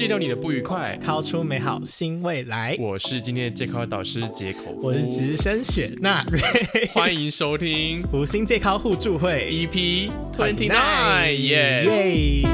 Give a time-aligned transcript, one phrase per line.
[0.00, 2.74] 戒掉你的不愉快，掏出美好新未来。
[2.78, 6.40] 我是今天的戒口导师杰口，我是直升雪纳瑞，
[6.94, 11.84] 欢迎收听五星戒口互助会 EP Twenty Nine，耶！
[11.84, 12.48] 耶！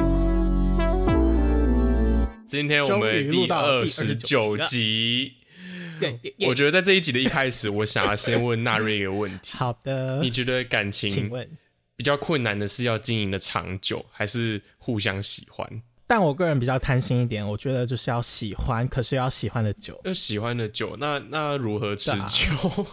[2.44, 5.34] 今天我们第二十九集。
[6.48, 9.52] 我觉得在这一集的一开始，我想要先问纳瑞一个问题。
[9.56, 11.48] 好的，你觉得感情，请问
[11.96, 15.80] 比较困难的是要经营的长久，还是互相喜欢？
[16.06, 20.96] 但我个人比较贪心一点，我觉得就是要喜欢，可是要喜欢的久， 要喜欢的久。
[20.98, 22.86] 那那如何持久？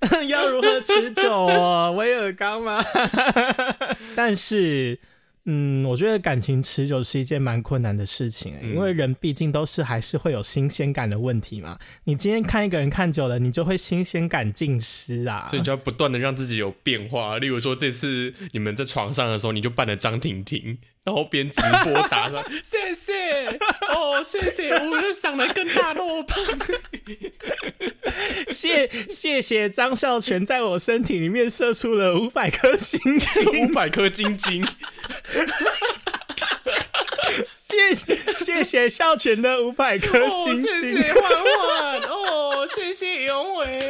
[0.28, 1.94] 要如何持久哦？
[1.96, 2.84] 威尔刚吗？
[4.16, 4.98] 但是。
[5.46, 11.78] 嗯，我觉得感情持久是一件蛮困难的事情，因为人毕竟都是还是会有新鲜感的问题嘛。
[12.04, 15.46] 你今天看一个人看久了，你就会新鲜感尽失啊。
[15.48, 17.38] 所以你就要不断的让自己有变化。
[17.38, 23.46] 例如说，这次你们在床上的时候，你就扮了张婷婷，然后边直播打上谢谢
[23.88, 26.38] 哦，谢谢，我就长得更大肉胖。
[28.50, 34.62] 谢谢谢张孝全在我身体里面射出了五百颗星星，五百颗晶晶。
[37.56, 43.89] 谢谢谢谢孝全的五百颗金金，谢谢欢欢哦，谢谢永伟。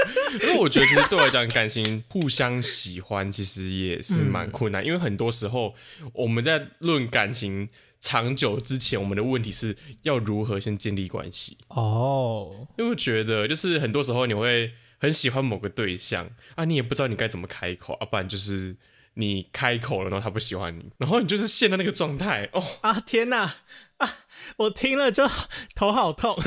[0.42, 5.74] 因为我觉得其实对我来讲，感情互相喜欢其实也是蛮困难，因为很多时候
[6.12, 7.68] 我们在论感情
[8.00, 12.66] 长久之前，我们的问题是要如何先建立关系哦。
[12.78, 18.76] 因为我觉得就是很多时候你会很喜欢某个对象啊，你也不知道你该怎么开口啊，不然就是。
[19.14, 23.56] 你开口了，然后他不喜欢你，然后你就是陷在那个状态哦 啊天哪
[23.98, 24.18] 啊！
[24.56, 25.28] 我听了就
[25.74, 26.38] 头好痛，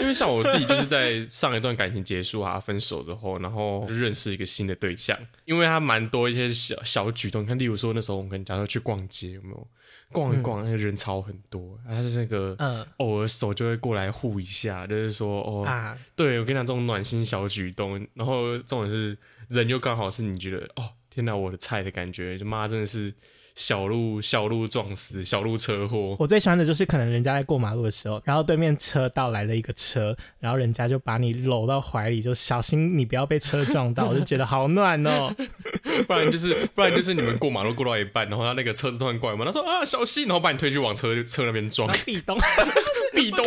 [0.00, 9.68] 因为像我自己就是在上一段感情结束啊分手之后，然后认识一个新的对象，因为他蛮多一些小小举动，你看，例如说那时候我们跟假如去逛街，有没有？
[10.10, 19.16] 逛一逛，那个人潮很多，他是那个嗯，偶尔手就会过来护一下，就是说哦啊，对我跟你讲这种暖心小举动，然后这种是。
[19.48, 23.10] 人又刚好是你觉得哦，天哪，我的菜的感觉，就妈真的是
[23.58, 26.14] 小路小路撞死，小路车祸。
[26.20, 35.34] 我最喜欢的就是可能人家在过马路的时候，然后对面车道来了一个车，然后人家就把你搂到怀里，就小心你不要被车撞到，我就觉得好暖哦。
[36.06, 41.92] 不然就是不然就是你们过马路过到一半，然后他那个车子突然过来嘛，他说啊小心，然后把你推去往车车那边撞。
[42.06, 42.38] 壁咚，
[43.12, 43.44] 壁咚。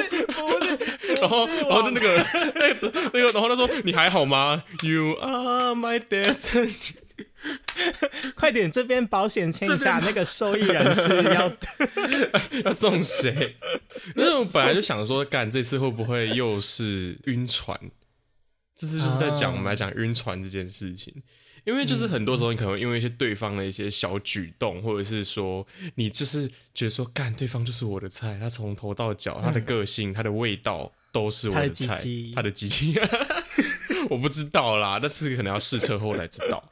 [1.22, 6.96] 然后，然后就那个，那个，那个，然后他说：“你还好吗？”You are my destiny。
[8.36, 11.52] 快点，这边保险签一下，那个受益人是要
[12.66, 13.56] 要送谁？
[14.16, 17.80] 因为我本来就想说，干这次会不会又是晕船？
[18.76, 21.14] 这次就是在讲我们来讲晕船这件事情。
[21.64, 25.64] 因为就是很多时候，你可能因为一些对方的一些小举动，或者是说
[25.94, 31.96] 你就是觉得说，干对方就是我的菜，他从头到脚，他的个性，他的味道都是我的菜，
[32.34, 32.96] 他的机器，
[34.10, 36.71] 我不知道啦，但是可能要试车后才知道。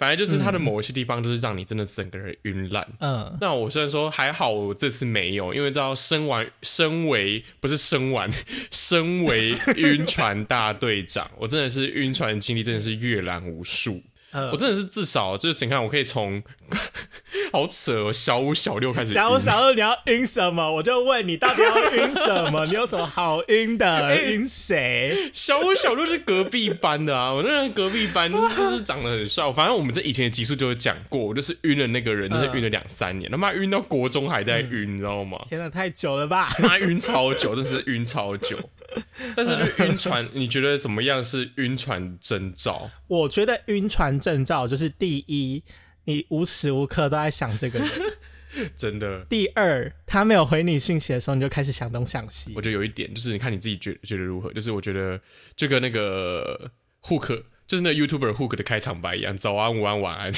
[0.00, 2.88] 反正就是它的某一些地方，就是让你真的整个人晕烂。
[3.00, 8.30] 嗯，那我虽然说还好，我这次没有，因为知道身完身为不是身完，
[8.72, 14.02] 身为晕船大队长，我真的是晕船经历真的是阅览无数。
[14.32, 16.42] 我真的是至少就是，你看，我可以从
[17.52, 19.12] 好扯哦，小五小六开始。
[19.12, 20.72] 小五小六，你要晕什么？
[20.72, 22.64] 我就问你，到底要晕什么？
[22.66, 24.16] 你有什么好晕的？
[24.22, 25.30] 晕谁？
[25.32, 29.52] 小五小六是隔壁班的啊，我那隔壁班 就是长得很帅。
[29.52, 35.38] 反正我们在以前的集数就有讲过，我就是晕了那个人，就是晕了两三年，他妈晕到国中还在晕，你知道吗？
[35.48, 36.48] 天哪，太久了吧？
[36.58, 38.56] 他晕超久，真是晕超久。
[39.36, 39.52] 但是
[39.84, 42.90] 晕船，你觉得怎么样是晕船征兆？
[43.06, 45.62] 我觉得晕船征兆就是第一，
[46.04, 47.88] 你无时无刻都在想这个人，
[48.76, 49.24] 真的。
[49.24, 52.52] 第二，他没有回你讯息的时候，你就开始想东想西。
[52.54, 54.52] 我觉得有一点就是，你看你自己觉觉得如何？
[54.52, 55.20] 就是我觉得
[55.56, 56.70] 就跟那个
[57.02, 57.44] hook。
[57.70, 60.32] 就是那 YouTuber Hook 的开场白一样，早安、午安、晚安。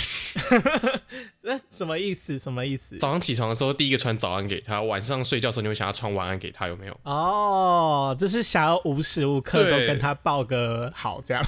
[1.42, 2.38] 那什么意思？
[2.38, 2.96] 什么意思？
[2.98, 7.00] 早上起床的时候，第一个传早安给他；晚上睡觉的时候，你会想要传晚安给他，有没有？
[7.04, 11.42] 哦，就是想要无时无刻都跟他报个好，这样。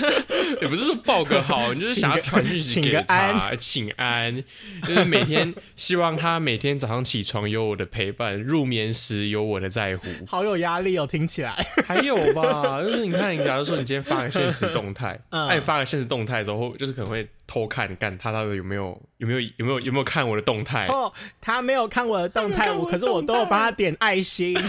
[0.60, 4.42] 也不是说报个好，你就是想要传讯息给他， 请安。
[4.84, 10.08] 就是每天希望他每天早上起床有我的陪伴，入眠时有我的在乎。
[10.26, 11.66] 好有压力哦，听起来。
[11.86, 15.18] 还有吧，就是你看，你假如说你今天发个现实动态。
[15.30, 20.86] 哎，发个现实动态之后，就是可能会偷看，干他到底有没有有没有有没有有没有看我的动态？
[20.88, 24.56] 哦，他没有看我的动态，我可是我都有帮他点爱心。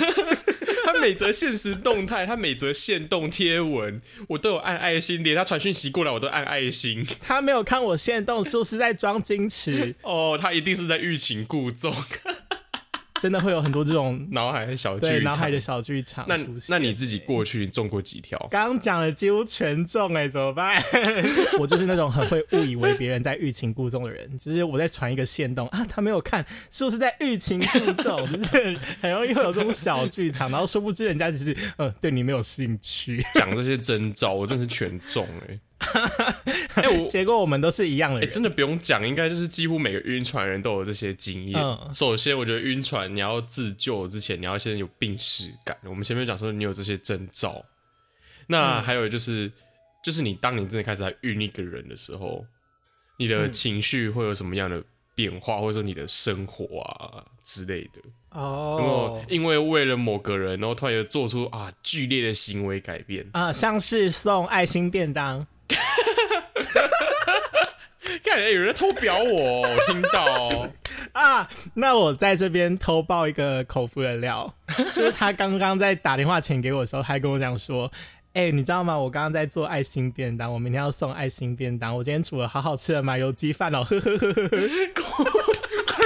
[0.86, 7.06] 他每则现实动态，他每则限动贴文，我都有按爱心，连他传讯息过来，我都按爱心。
[7.20, 9.94] 他没有看我限动，是不是在装矜持？
[10.04, 11.94] 哦，他一定是在欲擒故纵。
[13.20, 15.34] 真的会有很多这种 脑海的小对剧场。
[15.34, 18.38] 脑海的小剧场那出现那你自己过去中过几条？
[18.52, 20.82] 刚刚讲的几乎全中哎、怎么办？
[21.60, 28.26] 我就是那种很会误以为别人在欲擒故纵的人，就是我在传一个线动啊，他没有看，是不是在欲擒故纵？
[28.32, 35.60] 就是很容易会有这种小剧场，然后殊不知人家只是呃对你没有兴趣，讲这些征兆，我真是全中哎、
[36.76, 38.30] 哎、我结果我们都是一样的哎、人。
[38.30, 41.62] 真的不用讲，应该就是几乎每个晕船人都有这些经验。
[41.62, 45.76] 嗯首先，我觉得晕船你要自救之前，你要先有病史感。
[45.84, 47.64] 我们前面讲说你有这些征兆，
[48.46, 49.52] 那嗯还有就是，
[50.04, 52.46] 就是你当你真的开始在晕一个人的时候，
[53.18, 54.84] 你的嗯情绪会有什么样的
[55.16, 58.02] 变化，或者说你的生活啊之类的。
[58.30, 65.46] 然后哦因为为了某个人，然后突然又做出啊剧烈的行为改变，啊，像是送爱心便当，
[68.24, 70.50] 看有人偷表我，我听到。
[71.14, 74.54] 啊，那我在这边偷爆一个口服的料，
[74.94, 77.92] 就是他刚刚在打电话前给我的时候，还跟我讲说。
[78.34, 78.96] 哎、你知道吗？
[78.96, 81.98] 我刚刚在做爱心便当，我明天要送爱心便当。
[81.98, 84.60] 我今天煮了好好吃的麻油鸡饭哦，呵呵呵呵呵。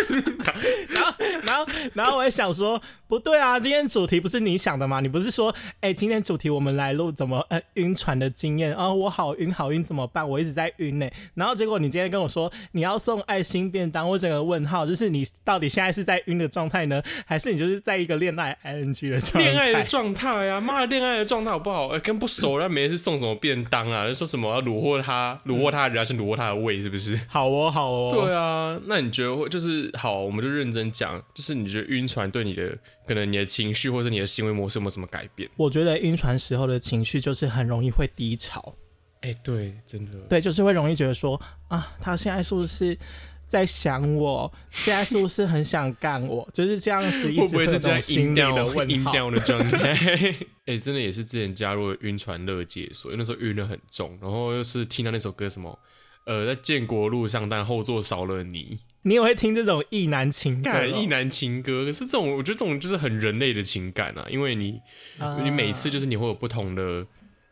[0.92, 1.13] 然后，
[1.44, 5.00] 然后，然后我也想说，不对啊，今天主题不是你想的吗？
[5.01, 10.27] 你不是说，哎、今天主题我们来录怎么呃晕船的经验哦，我好晕好晕怎么办？
[10.27, 11.09] 我一直在晕呢。
[11.36, 19.39] 然后结果你今天跟我说你要送爱心便当，我整个问号，就是你到底现在是在晕的状态呢，还是你就是在一个恋爱 ing 的状态？
[19.39, 21.88] 恋爱的状态啊，妈的，恋爱的状态好不好？
[21.88, 24.07] 呃跟不熟那没事送什么便当啊？
[24.07, 27.19] 就说什么要虏获他，虏获他的人，先虏获他的胃，是不是？
[27.27, 30.19] 好哦，好哦，对啊，那你觉得会就是好？
[30.19, 32.75] 我们就认真讲，就是你觉得晕船对你的
[33.06, 35.48] 可能你的情绪或者你的行为模式有没有什么改变？
[35.56, 38.75] 我觉得晕船时候的情绪就是很容易会低潮，
[39.21, 42.98] 哎、对，真的，对，就是会容易觉得说啊，他现在是不是
[43.45, 44.51] 在想我？
[44.71, 46.50] 现在是不是很想干我？
[46.51, 48.83] 就是这样子，一不会是这样音调的问号？
[48.86, 49.94] 音调的状态？
[50.65, 55.77] 哎、真的也是之前加入了晕船乐界所，因为那时候晕的很重，然后又是听到那首歌什么。
[56.25, 61.86] 呃，在建国路上，但后座少了你，你也会听这种意难情歌哦、干意难情歌。
[61.86, 64.80] 可是这种，我觉得这种就是很人类的情感啊，因为你
[65.18, 67.06] 啊你每次就是你会有不同的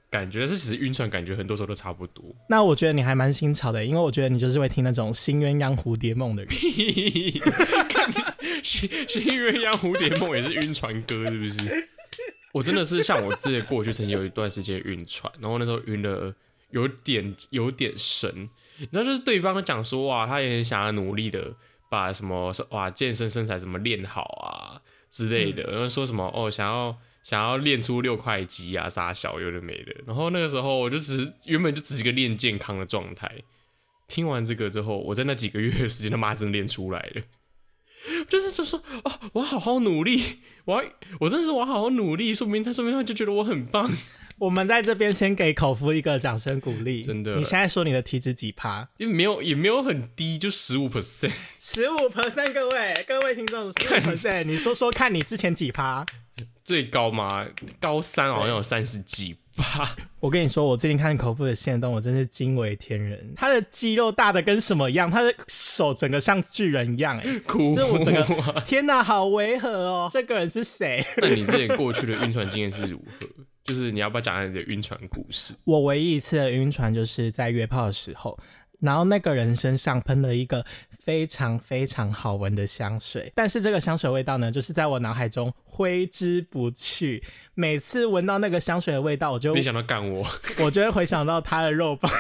[0.10, 2.24] 感觉，但是其实晕船感觉很多时候都差不多。
[2.50, 6.54] 那我觉得你还蛮新潮的，因为我觉得你就是会听那种新鸳鸯蝴蝶梦的人。
[7.90, 8.12] 看
[8.64, 11.90] 新新鸳鸯蝴蝶梦也是晕船歌，是不是？
[12.52, 16.34] 我真的是像我自己过去曾经有一段时间晕船，然后那时候晕的
[16.72, 18.50] 有点有点深，
[18.80, 21.54] 你知道，就是对方讲说哇，他也很想要努力的
[21.90, 33.30] 把什么哇健身身材什么练好啊之类的，然后说什么哦想要想要练出六块肌啊啥小有的没的，然后那个时候我就只是原本就只是一个练健康的状态，
[34.08, 37.22] 听完这个之后，我在那几个月的时间他妈真的练出来了。
[38.30, 40.90] 就是就说哦，我好好努力，我要
[41.20, 43.92] 我真的是我好好努力，说明他说明他就觉得我很棒。
[44.40, 47.04] 我们在这边先给口服一个掌声鼓励。
[47.04, 48.88] 真的你现在说你的体脂几趴？
[48.98, 51.32] 因为没有也没有很低，就十五 percent。
[51.60, 56.06] 十五 percent，各位各位听众，十五 percent， 你说说看你之前几趴？
[56.64, 57.46] 最高吗，
[57.80, 59.96] 高三好像有三十几吧。
[60.20, 63.34] 我跟你说，我最近看口服的线动，我真是惊为天人。
[63.36, 65.10] 他的肌肉大的跟什么一样？
[65.10, 68.62] 他的手整个像巨人一样、哎， 哭这我整个啊！
[68.66, 70.10] 天哪，好违和哦！
[70.14, 71.04] 这个人是谁？
[71.18, 73.28] 那你之前过去的晕船经验是如何？
[73.70, 75.54] 就是你要不要讲下你的晕船故事？
[75.64, 78.36] 我唯一一次的晕船就是在约炮的时候，
[78.80, 80.66] 然后那个人身上喷了一个
[80.98, 87.24] 非常非常好闻的香水，但是这个香水味道呢，就是在我脑海中挥之不去。
[87.54, 90.26] 每次闻到那个香水的味道，我就没想到干我？
[90.64, 92.12] 我就会回想到他的肉棒。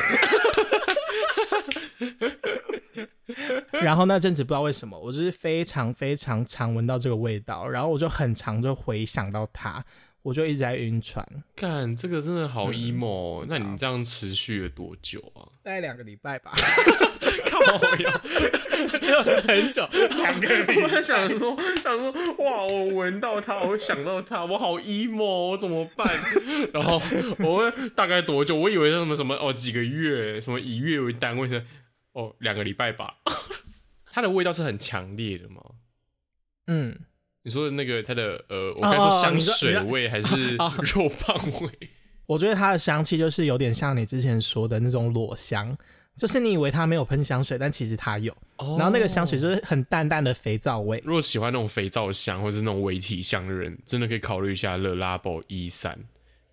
[3.81, 9.83] 然后那阵子不知道为什么，我就是非常非常常闻到这个味道，然后我就很常就回想到他，
[10.21, 13.05] 我就一直在晕船，看这个真的好 emo
[13.41, 15.47] 哦、那你这样持续了多久啊？
[15.63, 16.51] 大概两个礼拜吧，
[17.49, 17.59] 靠
[17.97, 18.21] 呀！
[19.01, 26.07] 就很久， 两个礼我在想说，想说，哇，我闻到它，我想到它，我好 emo，我怎么办？
[26.73, 27.01] 然后
[27.39, 28.55] 我问大概多久？
[28.55, 31.65] 我以为什么什么哦，几个月，什么以月为单位的，
[32.13, 33.17] 哦，两个礼拜吧。
[34.11, 35.61] 它的味道是很强烈的吗？
[36.67, 36.99] 嗯，
[37.43, 41.89] 你说的那个它的呃，我该说香水味还是 哦 肉棒味？
[42.25, 45.75] 我觉得它的香气就是有点像你之前说的那种裸香，
[46.15, 51.01] 就是你以为它没有喷香水，但其实它有，哦然后那个香水就是很淡淡的肥皂味。
[51.05, 55.97] 如果喜欢那种肥皂香或是那种微体香的人，真的可以考虑一下乐拉宝一三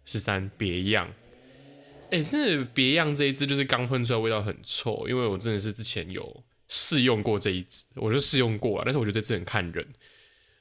[0.05, 1.09] 十三别样。
[2.13, 9.85] 哎、是别样这一支就是刚喷出来味道很臭，因为我真的是之前有试用过这一支，我就试用过啊，但是我觉得这支很看人。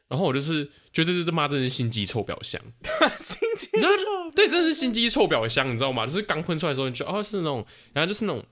[0.08, 2.62] 然后我就是觉得这这妈真是心机臭表香，
[3.20, 6.06] 心机臭对，真的是心机臭表香，你知道吗？
[6.06, 8.46] 就是刚喷出来的时候，你觉得哦是那种，然后就是那种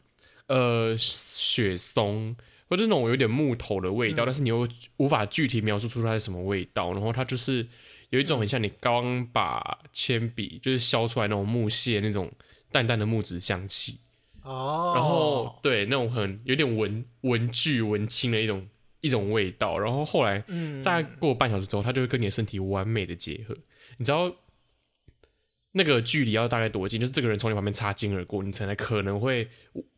[0.48, 2.36] 呃雪松
[2.70, 4.68] 或者那种有点木头的味道，但是你又
[4.98, 7.68] 无法具体描述出它是什么味道，然后它就是
[8.10, 12.32] 有一种很像你刚把铅笔就是削出来那种木屑那种
[12.72, 14.00] 淡淡的木质香气，
[14.42, 18.68] 哦，然后对那种很有点文文具文青的一种
[19.04, 23.56] 一种味道，然后后来嗯大概过半小时之后，它就会跟你的身体完美的结合。
[23.98, 24.34] 你知道
[25.74, 27.02] 那个距离要大概多近？
[27.02, 29.50] 就是这个人从你旁边擦肩而过，你才可能会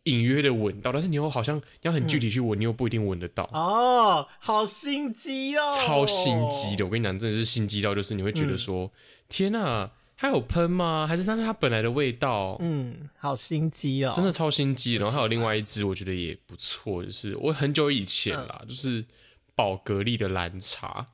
[0.06, 3.44] 隐约的闻到，但是你又好像要很具体去闻，你又不一定闻得到。
[3.54, 8.92] 哦，好心机哦，超心机的，我跟你讲，真的是心机到，就是你会觉得说，
[9.30, 11.06] 天哪、还有喷吗？
[11.06, 12.58] 还是它是它本来的味道？
[12.62, 14.94] 嗯，好心机哦，真的超心机。
[14.94, 19.04] 然后还有另外一支，我觉得也不错，就是我很久以前啦，就是
[19.56, 21.06] 宝格丽的蓝茶，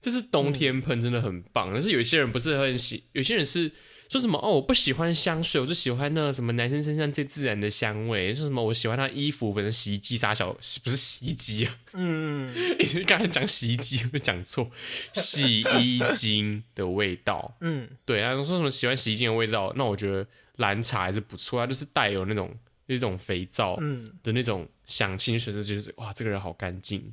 [0.00, 1.70] 这是冬天喷，真的很棒。
[1.72, 3.72] 但是有些人不是很喜，有些人是
[4.08, 10.52] 说什么哦，我不喜欢香水，我就喜欢那什么男生身上最自然的香味，说什么我喜欢他衣服，本身洗衣机啥小，
[10.84, 12.54] 不是洗衣机啊，嗯，
[13.06, 14.70] 刚才讲洗衣机，有没有讲错，
[15.14, 17.56] 洗衣精的味道。
[17.60, 17.88] 嗯。
[18.04, 22.54] 对啊，说什么喜欢洗衣精的味道，那我觉得蓝茶还是不错，它就是带有那种
[22.86, 27.12] 那种肥皂嗯，的那种香气，你觉得就是哇，这个人好干净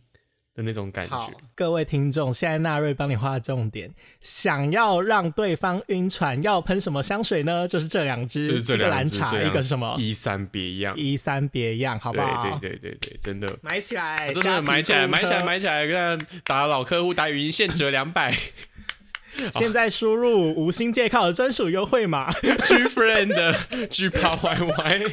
[0.56, 3.92] 的那种感好觉。，各位听众，现在纳瑞帮你画重点，
[4.22, 7.68] 想要让对方晕船，要喷什么香水呢？
[7.68, 9.96] 就是这两支，就是这一个蓝茶，两支一个是什么？
[9.98, 12.58] 一三别样，一三别样，好不好？
[12.62, 13.48] 对对对对对，真的。
[13.62, 15.88] 买起来，真虾皮的买起来，购物买起来，车买起来！
[15.92, 18.36] 看打老客户打语音现折两百
[19.54, 25.12] 现在输入无心借靠的专属优惠码，， G friend 的 G 八 YY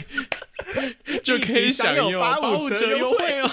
[1.24, 3.50] 就可以享有八五折优惠哦。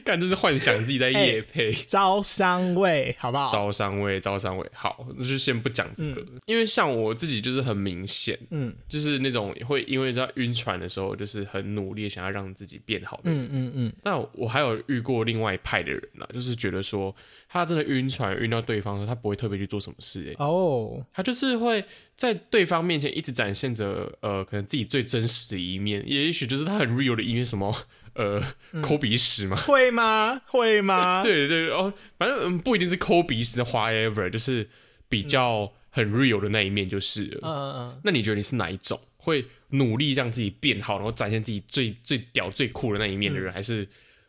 [0.00, 1.72] 干，这是幻想自己在 夜配。
[1.86, 3.48] 招商位，好不好？
[3.50, 13.44] 招商位，招商位，好，那就先不讲这个，因为像我自己就是很明显，嗯就是那种会因为在晕船的时候，就是很努力想要让自己变好的人。
[13.44, 17.14] 嗯嗯嗯，那我还有遇过另外一派的人啦，就是觉得说
[17.48, 21.84] 他真的晕船晕到对方的时候，他不会特别去做什么事、欸，哦，他就是会
[22.16, 27.74] 在对方面前一直展现着呃，可能自己最真实的一面，也许就是他很 real 的一面，什么
[28.18, 28.42] 呃
[28.82, 30.40] 抠鼻屎吗，会吗？
[30.46, 31.22] 会吗？
[31.24, 34.68] 对对，哦，反正嗯不一定是抠鼻屎，whatever，就是
[35.08, 37.38] 比较很 real 的那一面就是了。
[37.42, 39.00] 嗯嗯嗯，那你觉得你是哪一种？
[39.16, 43.86] 会努力让自己变好，然后展现自己最最屌、最酷的那一面的人，还是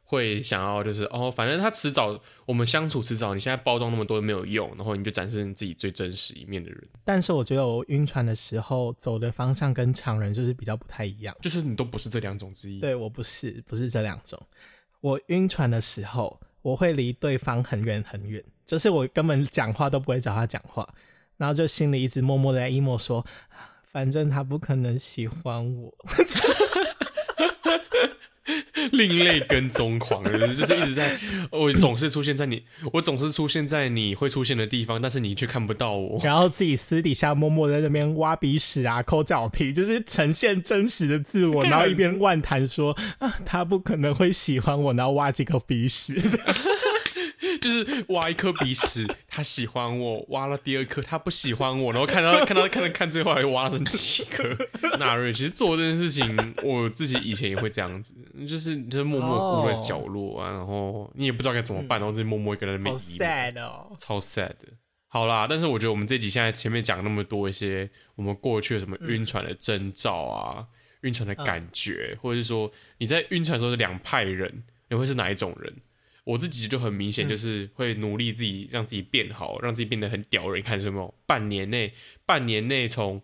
[0.09, 11.37] 会想要就是哦，反正他迟早我们相处迟早，你现在包装那么多没有用，然后你就展示你自己最真实一面的人，但是我觉得我晕船的时候走的方向跟常人就是比较不太一样。
[11.43, 12.79] 就是你都不是这两种之一。
[12.79, 14.41] 对我不是不是这两种，
[14.99, 20.91] 我晕船的时候，我会离对方很远很远，就是我根本讲话都不会找他讲话，
[21.37, 23.23] 然后就心里一直默默的在 emo 说，
[23.91, 25.93] 反正他不可能喜欢我。
[28.91, 31.17] 另类跟踪狂，就是一直在，
[31.51, 36.19] 我总是出现在你，我总是出现在你会出现的地方，但是你却看不到我。
[36.23, 46.15] 然后自己私底下默默在那边挖鼻屎啊、抠脚皮，就是呈现真实的自我，然后一边乱谈说啊，他不可能会喜欢我，然后挖几个鼻屎。
[47.59, 51.91] 就是挖一颗鼻屎，他喜欢我；挖了第二颗，他不喜欢我。
[51.91, 54.43] 然后看到看到看到看最后还挖了成几颗。
[54.97, 58.13] 纳瑞其实做这件事情，我自己以前也会这样子，
[58.47, 63.95] 就是就是默默孤在角落啊，然后你也不知道该怎么办，然后就默默一个人在那好 sad 哦。
[63.97, 64.67] 超 sad 的。
[65.07, 70.63] 好啦，但是我觉得我们这集现在前面讲那么多一些我们过去的什么晕船的征兆啊，
[71.01, 75.73] 晕船的感觉，或者是说你在晕船的时候是两派人，你会是哪一种人？
[76.29, 80.59] 我自己就很明显，就是会努力自己让自己变好，让自己变得很屌人。
[80.59, 81.11] 你看什么？
[81.25, 81.91] 半年内，
[82.23, 83.19] 半年内从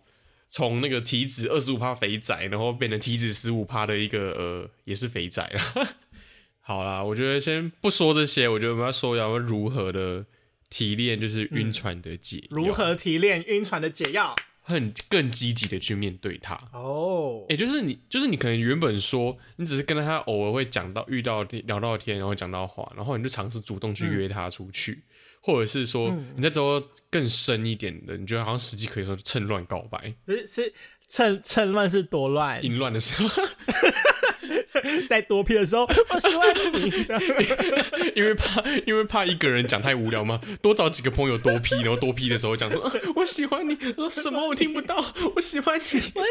[0.50, 5.96] 从那个体脂二十五趴肥仔，然后变成体脂十五趴的一个呃，也是肥仔了。
[6.60, 10.26] 好啦，我觉得先不说这些，我觉得我们要说要如何的
[10.68, 14.34] 提炼，就是晕船的解药、如何提炼晕船的解药？
[14.66, 16.58] 很更积极的去面对他。
[16.72, 17.46] 哦。
[17.48, 25.02] 也、就是你，就是你可能原本说你只是跟他偶尔会讲到遇到聊到天，然后讲到话，然后你就尝试主动去约他出去，
[25.40, 30.74] 或者是说你在之后更深一点的，你觉得好像时机可以说趁乱告白，是是
[31.08, 33.28] 趁趁乱是多乱，淫乱的时候，
[35.08, 37.22] 在多批的时候， 我喜欢你这样。
[38.14, 44.96] 因为怕因为怕一个人讲太无聊嘛，多找几个朋友多批，然后多批的时候讲说、啊我喜欢你，说什么我听不到，
[45.34, 46.24] 我喜欢你，我喜欢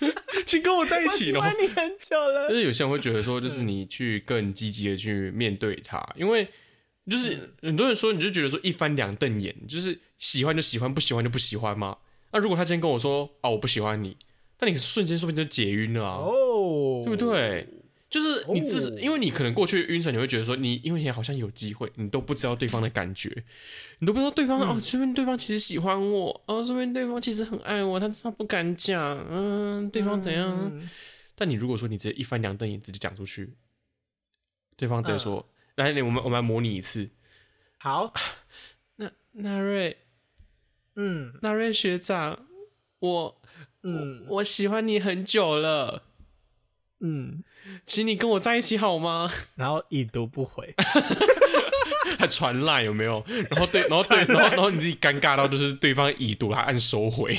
[0.00, 0.12] 你，
[0.46, 2.54] 请跟我在一起，我喜欢你很久了就。
[2.54, 6.48] 是有些人会觉得说，就是你去更积极的去面对他，因为
[7.10, 11.98] 就是很多人说，你就觉得说一翻两瞪眼，就是喜欢就喜欢，不喜欢就不喜欢嘛？
[12.32, 14.16] 那如果他今天跟我说啊，我不喜欢你，
[14.60, 16.32] 那你瞬间说不定就解晕了啊，哦，
[17.04, 17.16] 对不？
[17.16, 17.66] 对？
[18.10, 18.98] 就是你自，哦。
[19.00, 23.30] 因为你可能过去晕船，你会觉得说你，因为你好像有机会，你都不知道对方的感觉，
[24.00, 30.70] 你都不知道对方、哦，说明对方其实喜欢我，哦，说明对方其实很爱我，他他不敢讲，嗯，对方怎样？
[30.74, 30.90] 嗯。
[31.34, 33.54] 但你如果说你直接一翻两瞪眼直接讲出去，
[34.76, 37.08] 对方直接说，来，你我们我们来模拟一次，
[37.78, 38.12] 好，
[38.96, 39.96] 那那瑞
[40.96, 41.32] 嗯。
[41.40, 42.46] 那瑞学长，
[42.98, 43.40] 我
[43.82, 44.26] 嗯。
[44.28, 46.02] 我喜欢你很久了，
[47.02, 47.42] 嗯，
[47.84, 49.30] 请你跟我在一起好吗？
[49.56, 50.74] 然后已读不回，
[52.18, 53.24] 还传赖有没有？
[53.50, 57.36] 然后对，然后对，然后然后你自己尴尬到就是对方已读，还按收回。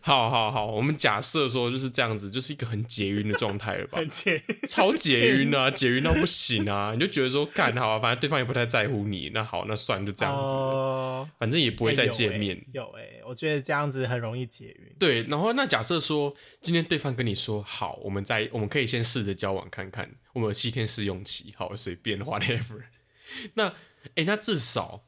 [0.00, 3.98] 好好好，我们假设说就是这样子，就是一个很解晕的状态了吧？
[3.98, 6.92] 很解，超解晕啊，解晕到不行啊！
[6.92, 12.60] 你就觉得说干好啊，反正对方也不太在乎你，那好，那算就这样子反正也不会再见面。
[12.72, 14.96] 有哎、我觉得这样子很容易解晕。
[14.98, 22.82] 对，然后那假设说今天对方跟你说好，我们在我们可以先试着交往看看，我们有七天试用期，好随便 whatever。
[23.54, 23.72] 那
[24.16, 25.04] 哎、那至少，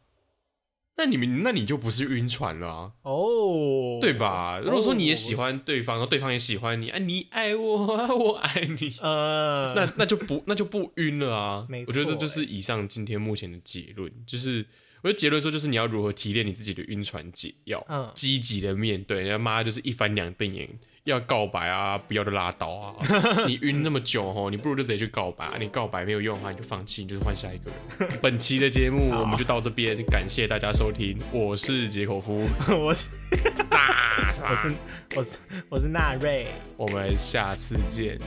[0.96, 4.58] 那你们那你就不是晕船了啊，哦，对吧？
[4.58, 11.66] 如果说你也喜欢，对方，然后对方也喜欢你，啊，你爱我 啊，我爱你，呃，那那就不那就不晕了啊。
[11.68, 14.64] 没我觉得这错就是以上今天目前的结论，就是
[15.02, 20.68] 我觉得结论说就是你要如何提炼你自己的晕船解药，嗯积极的面对，人家妈就是一翻两瞪眼，
[21.06, 22.94] 要告白啊，不要就拉倒啊。
[23.46, 28.10] 你晕那么久哦，你不如就直接去告白、啊，你告白没有用的话，你就放弃，你就是换下一个人。
[28.20, 33.08] 本期的节目我们就到这边，感谢大家收听，我是杰口夫，我是
[33.70, 34.72] 大我是
[35.16, 36.46] 我是我是纳瑞，
[36.76, 38.18] 我们下次见，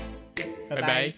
[0.69, 0.75] 拜。
[0.75, 1.13] 拜拜